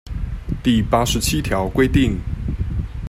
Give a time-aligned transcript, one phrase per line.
[0.63, 2.17] 第八十七條規定